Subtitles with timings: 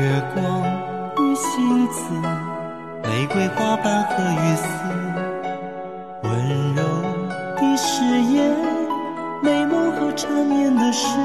[0.00, 0.62] 月光
[1.18, 2.10] 与星子
[3.02, 4.66] 玫瑰花瓣和雨丝
[6.22, 6.82] 温柔
[7.56, 8.56] 的誓言
[9.42, 11.16] 美梦和缠绵的诗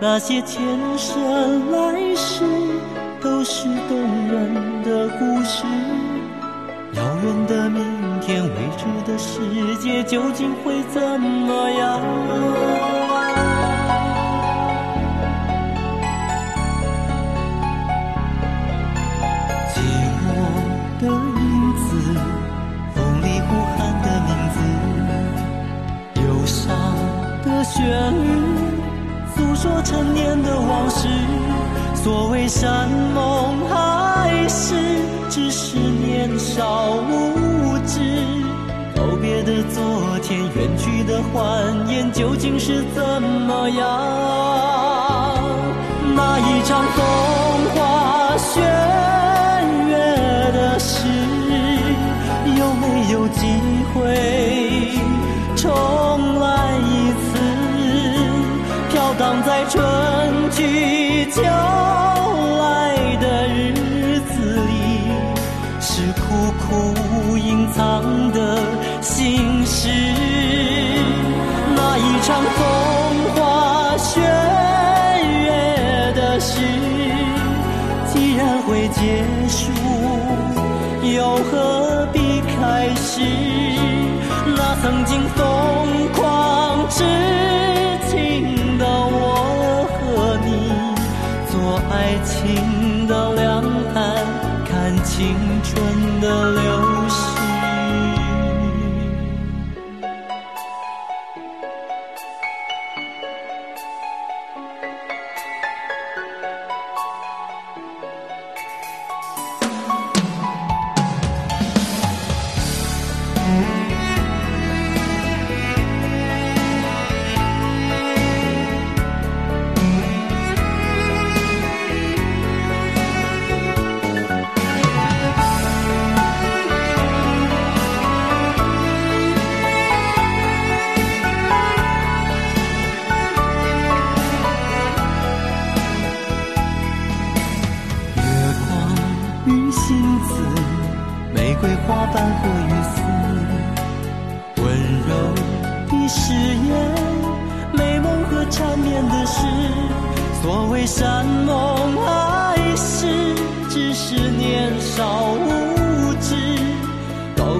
[0.00, 0.62] 那些前
[0.98, 2.44] 生来世
[3.20, 5.64] 都是动人的故事。
[6.92, 13.05] 遥远的明天未知的世界究竟会怎么样？
[27.56, 28.28] 的旋律。
[29.34, 31.08] 诉说陈年的往事，
[31.94, 34.74] 所谓山盟海誓，
[35.30, 37.98] 只是年少无知。
[38.94, 39.82] 告别的昨
[40.22, 43.84] 天，远去的欢颜，究竟是怎么样？
[46.14, 47.04] 那一场风
[47.74, 48.60] 花雪
[49.88, 49.96] 月
[50.52, 51.08] 的事，
[52.58, 53.46] 有没有机
[53.94, 53.96] 会
[55.56, 56.25] 重
[59.68, 64.70] 春去秋来的日子里，
[65.80, 68.58] 是苦苦隐藏的
[69.00, 69.88] 心事。
[71.74, 72.58] 那一场风
[73.34, 76.60] 花雪月的事，
[78.12, 79.72] 既然会结束，
[81.16, 83.45] 又何必开始？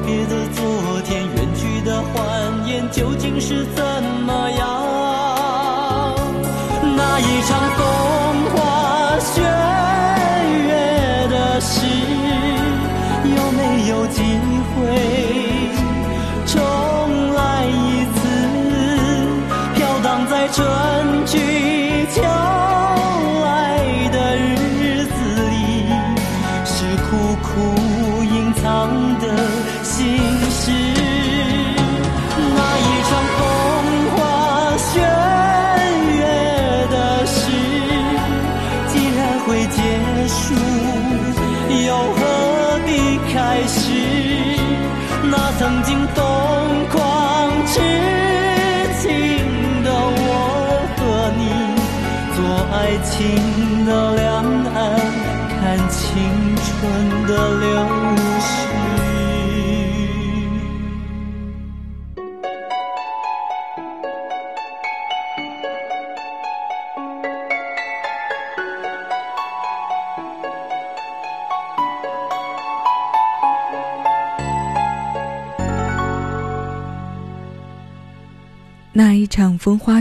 [0.07, 0.66] 别的。
[45.87, 46.19] 经疯
[46.89, 46.97] 狂
[47.65, 47.75] 痴
[49.01, 49.05] 情
[49.85, 50.29] 的我
[50.97, 51.01] 和
[51.39, 51.41] 你，
[52.35, 52.39] 做
[52.75, 53.15] 爱情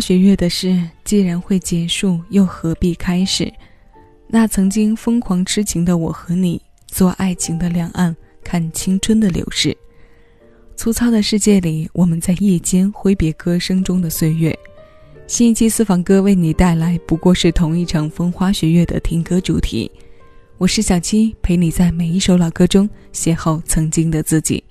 [0.06, 3.52] 雪月的事，既然会结束，又何必开始？
[4.28, 9.76] 那曾经疯狂痴情的我和你，做爱情的两岸，看青春的流逝。
[10.76, 14.56] 粗糙的世界里，我们在夜间挥别歌声中的岁月。
[15.26, 19.90] 新一期私房歌为你带来，不过是同一场风花雪月的听歌主题。
[20.60, 24.64] 我是小七，陪你在每一首老歌中邂逅曾经的自己。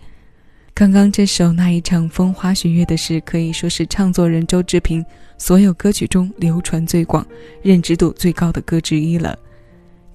[0.76, 5.06] 刚刚这首《那一场风花雪月的事》可以说是唱作人周志平
[5.38, 7.24] 所有歌曲中流传最广、
[7.62, 9.38] 认知度最高的歌之一了。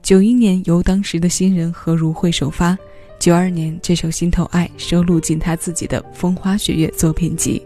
[0.03, 2.77] 九一年由当时的新人何如慧首发。
[3.19, 7.61] 九二年，这首《心头爱》收录进他自己的《风花雪月》作品集。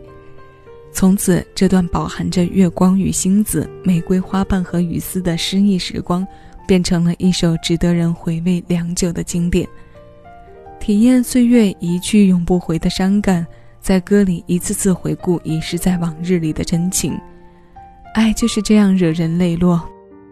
[0.91, 6.25] 从此，这段饱含着月光与星子、玫瑰花瓣和雨丝的诗意时光，
[6.67, 9.67] 变成了一首值得人回味良久的经典。
[10.83, 13.47] 体验岁月一去永不回的伤感，
[13.79, 17.17] 在歌里一次次回顾遗失在往日里的真情。
[18.13, 19.81] 爱就是这样惹人泪落，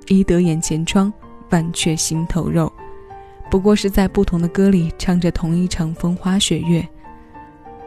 [0.09, 1.11] 医得眼前疮，
[1.51, 2.69] 万却心头肉。
[3.49, 6.85] 不过是在不同的歌里唱着同一场风花雪月。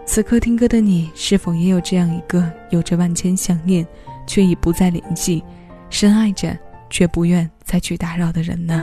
[0.07, 3.87] 此刻听歌的你，是否也有这样一个有着万千想念，
[4.27, 5.45] 却已不再联系，
[5.91, 6.59] 深爱着
[6.89, 8.83] 却不愿再去打扰的人呢？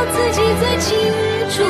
[0.00, 0.88] 我自己最清
[1.52, 1.60] 楚。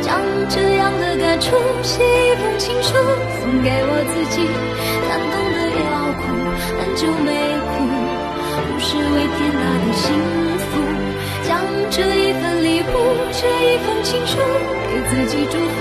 [0.00, 4.46] 将这样的感触写一封情书，送给我自己。
[5.10, 6.22] 感动的要哭，
[6.78, 7.34] 很久没
[7.66, 7.74] 哭，
[8.62, 10.06] 不是为天大的幸
[10.70, 10.70] 福。
[11.42, 11.58] 将
[11.90, 12.94] 这一份礼物，
[13.34, 15.76] 这一封情书，给自己祝福。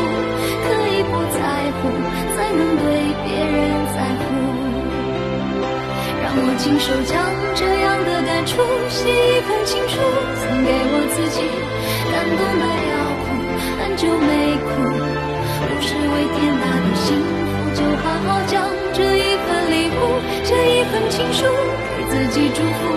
[0.65, 1.37] 可以不在
[1.77, 1.93] 乎，
[2.33, 2.89] 才能对
[3.21, 4.25] 别人在乎。
[6.23, 7.13] 让我亲手将
[7.53, 8.57] 这样的感触
[8.89, 9.99] 写一封情书，
[10.41, 11.37] 送给我自己。
[12.23, 13.25] 感动的要哭，
[13.83, 14.71] 很久没哭，
[15.59, 18.63] 不是为天大的幸福，就好好将
[18.93, 19.99] 这一份礼物，
[20.45, 21.43] 这一份情书，
[21.97, 22.95] 给自己祝福。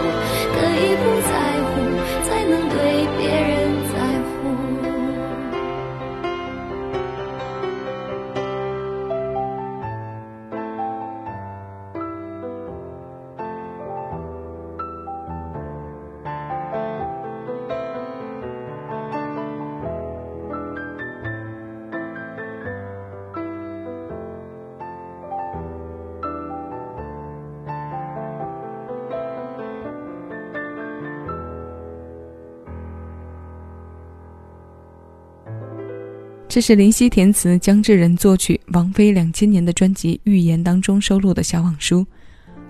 [36.57, 42.03] 这是林夕填词、姜志仁作曲、王菲两千年的专辑《预言》当中收录的小往书，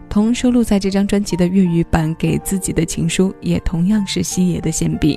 [0.09, 5.16] 同收录在这张专辑的粤语版《给自己的情书》也同样是西野的献笔。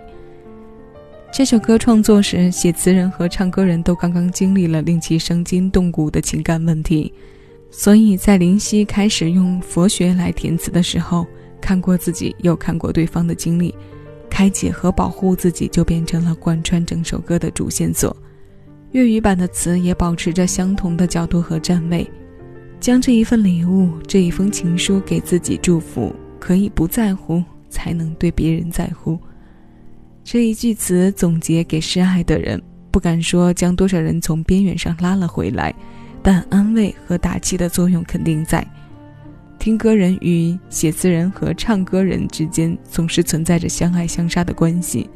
[1.33, 7.11] 这首歌创作时，写词人和唱歌人都刚刚经历了令其伤筋动骨的情感问题，
[7.71, 11.25] 所以在林夕开始用佛学来填词的时候，
[11.59, 13.73] 看过自己又看过对方的经历，
[14.29, 18.15] 开解和保护自己就变成了贯穿整首歌的主线索。
[18.91, 22.10] 粤语版的词也保持着相同的角度和站位，
[22.79, 29.17] 将这一份礼物、这一封情书给自己祝福，可以不在乎，才能对别人在乎。
[30.24, 35.74] 这一句词总结给失爱的人，不敢说将多少人从边缘上拉了回来，
[36.24, 38.65] 但安慰和打气的作用肯定在。
[39.60, 45.10] 听歌人与写词人和唱歌人之间总是存在着相爱相杀的关系，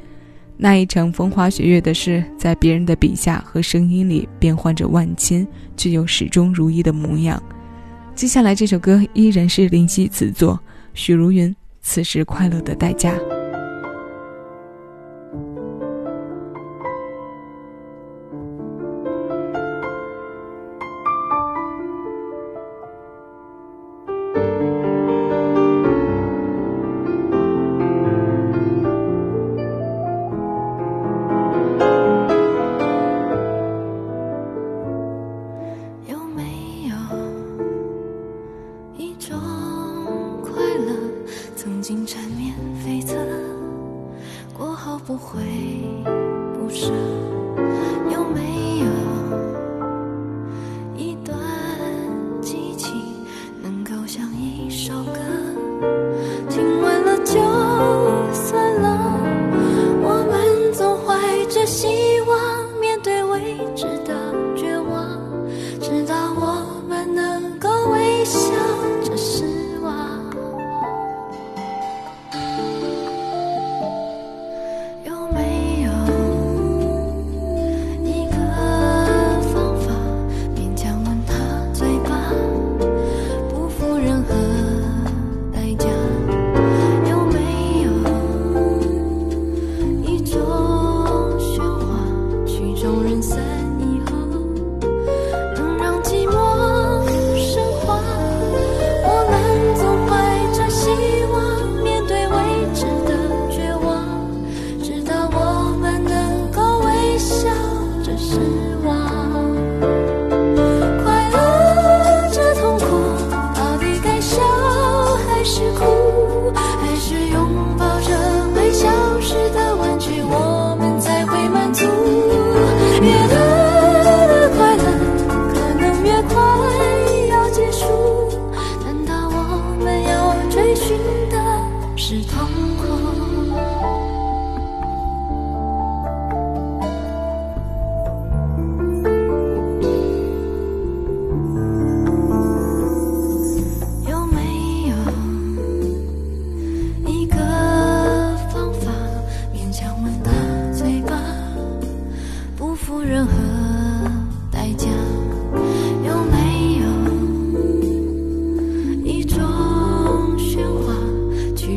[0.55, 5.45] 那一场风花雪月的事，在别人的笔下和声音里变换着万千，
[5.75, 7.41] 却又始终如一的模样。
[8.15, 10.60] 接下来这首歌依然是林夕词作，
[10.93, 11.50] 许茹芸
[11.81, 13.13] 《此时快乐的代价》。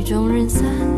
[0.06, 0.95] 众人散。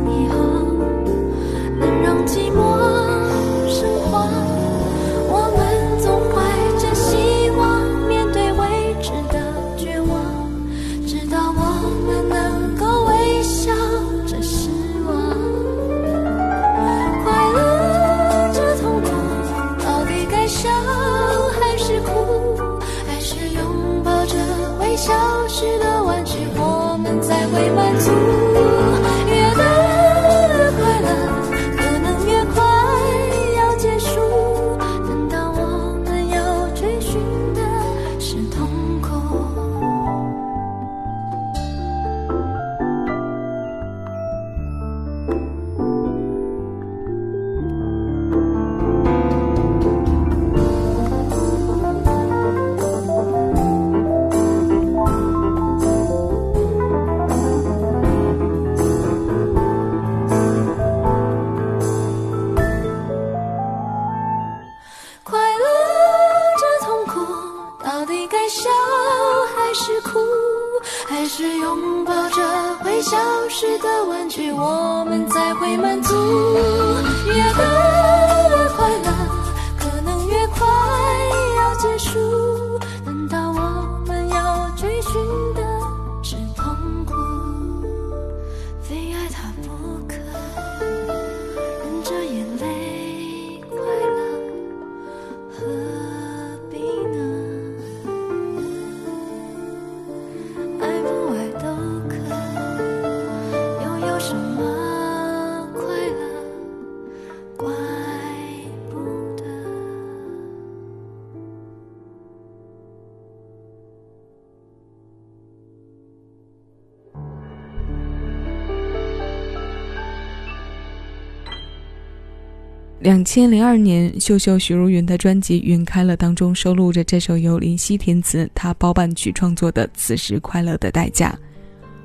[123.09, 131.35] 两千零二年，秀秀许茹芸的专辑《云开了》当中收录着这首由林夕填词、他包办曲创作的《此时快乐的代价》。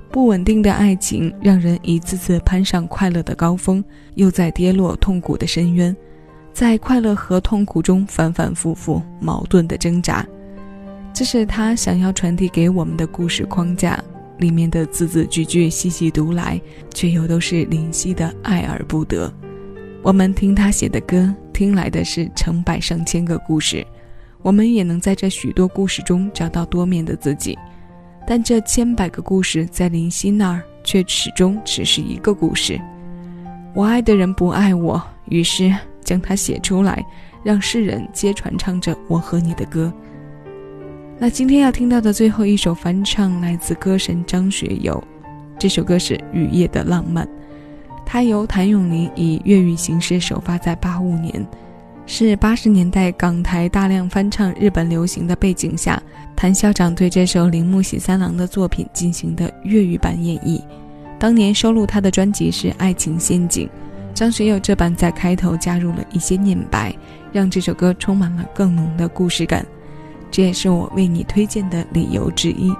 [0.10, 3.83] 不稳定的爱情让人一次次攀上快乐的高峰，
[4.15, 5.93] 又在跌落痛苦的深渊，
[6.53, 10.25] 在快乐和痛苦中反反复复、矛盾的挣扎。
[11.13, 14.01] 这是他想要传递给我们的故事框架，
[14.38, 16.62] 里面的字字句句细细读来，
[16.93, 19.29] 却又都是林夕的爱而不得。
[20.03, 23.88] 我们听他写的歌，听来的是成百上千个故事，
[24.41, 27.57] 我们也能在这许多故事中找到多面的自己。
[28.27, 32.77] 但这千百个故事在林夕那儿，却始终只是一个故事。
[33.74, 37.01] 我爱的人不爱我，于是将它写出来，
[37.42, 39.92] 让世人皆传唱着我和你的歌。
[41.18, 45.01] 那今天要听到的最后一首翻唱，来自歌神张学友，
[45.57, 47.25] 这首歌是《雨夜的浪漫》。
[48.05, 51.46] 它由谭咏麟以粤语形式首发在八五年，
[52.05, 56.01] 是八十年代港台大量翻唱日本流行的背景下，
[56.35, 60.61] 谭校长对这首铃木喜三郎的作品进行的粤语版演绎。
[61.18, 63.68] 当年收录他的专辑是《爱情陷阱》，
[64.13, 66.94] 张学友这版在开头加入了一些念白，
[67.31, 69.66] 让这首歌充满了更浓的故事感。
[70.29, 72.74] 这也是我为你推荐的理由之一。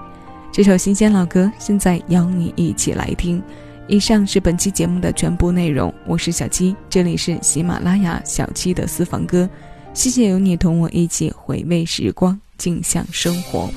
[0.52, 3.42] 这首新鲜老歌，现在邀你一起来听。
[3.88, 9.48] 以上是本期节目的全部内容，我是小七，这里是喜马拉雅小七的私房歌，
[9.94, 13.70] 谢谢有你同我一起回味时光，静享生活。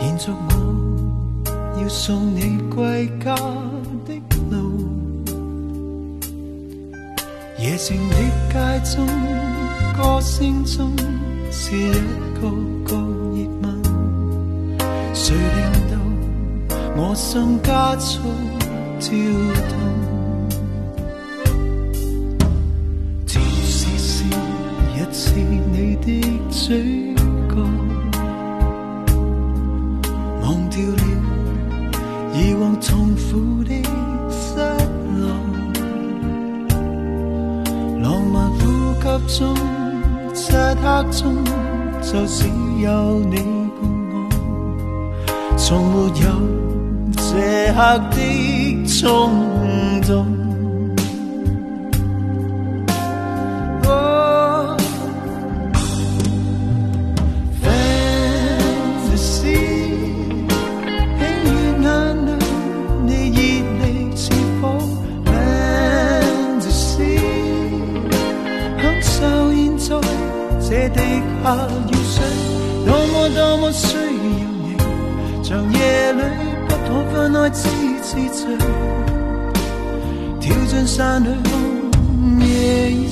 [0.00, 3.34] 延续我要送你归家
[4.06, 4.14] 的
[4.50, 4.56] 路。
[7.58, 8.14] 夜静的
[8.48, 9.06] 街中，
[9.96, 10.94] 歌声中
[11.50, 11.90] 是一
[12.34, 12.48] 个
[12.84, 12.96] 个
[13.34, 13.64] 热吻，
[15.12, 15.96] 谁令到
[16.96, 18.20] 我心加速
[19.00, 19.10] 跳
[19.68, 19.72] 动？
[23.26, 24.24] 甜丝丝，
[24.96, 26.06] 热是你的
[26.50, 27.12] 嘴
[33.30, 33.70] 苦的
[34.30, 34.56] 失
[35.20, 35.28] 落，
[38.02, 38.60] 浪漫呼
[38.94, 39.54] 吸中，
[40.34, 41.22] 漆黑中，
[42.02, 42.38] 就只
[42.82, 42.86] 有
[43.30, 43.80] 你伴
[44.12, 44.14] 我，
[45.58, 46.26] 从没有
[47.16, 47.78] 这刻
[48.12, 48.16] 的
[48.86, 48.98] 冲
[50.06, 50.47] 动。
[71.42, 71.54] 下
[71.88, 72.22] 雨水
[72.86, 74.00] 多么多么需要
[74.64, 74.76] 你，
[75.42, 76.22] 长夜里
[76.68, 77.68] 不可分开，痴
[78.02, 78.56] 痴醉，
[80.40, 83.10] 跳进山里看夜已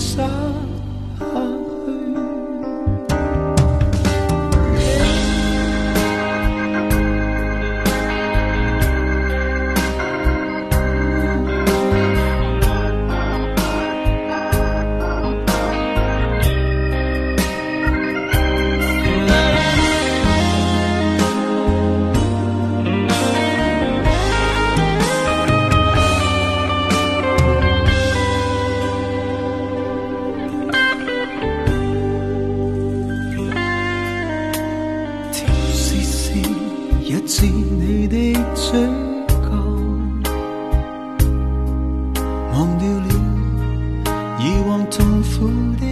[45.38, 45.46] 苦
[45.78, 45.84] 的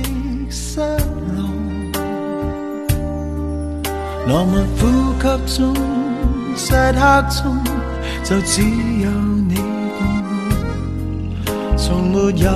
[0.51, 1.39] 失落。
[4.27, 4.83] 浪漫呼
[5.21, 5.23] 吸
[5.59, 5.75] 中，
[6.57, 6.79] 漆黑
[7.29, 7.43] 中，
[8.25, 9.11] 就只有
[9.49, 9.55] 你
[9.99, 10.01] 共
[11.45, 12.49] 我，从没有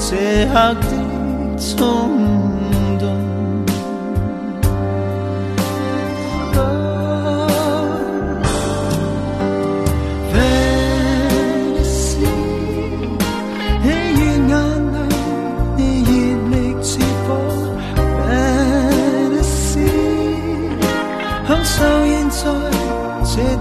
[0.00, 0.10] 这
[0.52, 0.84] 刻的
[1.58, 2.43] 冲动。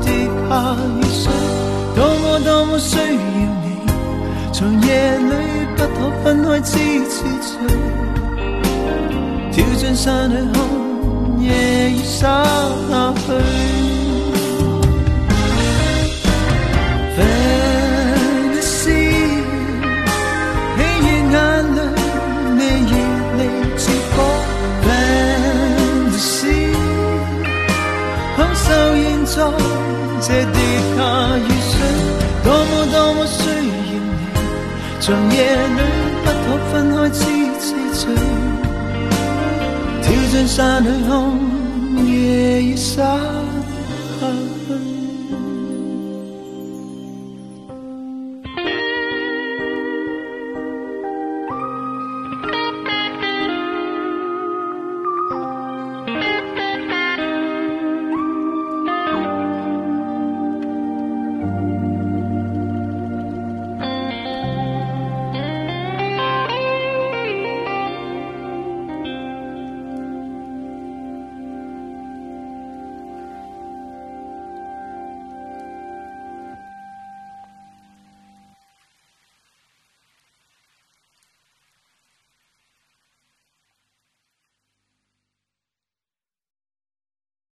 [0.05, 1.31] 这跌下雨水，
[1.95, 3.65] 多么多么需要你，
[4.51, 4.87] 长夜
[5.17, 5.31] 里
[5.77, 6.77] 不可分开痴
[7.09, 7.51] 痴醉，
[9.51, 10.55] 跳进山里看
[11.41, 12.43] 夜已洒
[13.25, 13.31] 去。
[30.25, 30.57] 这跌
[30.95, 31.01] 下
[31.38, 31.75] 雨水，
[32.45, 33.99] 多么多么需要你，
[35.01, 35.05] 长
[35.36, 35.81] 夜里
[36.23, 37.19] 不可分开，痴
[37.59, 38.01] 痴醉，
[40.01, 41.13] 跳进山里空
[42.07, 43.42] 夜雨洒。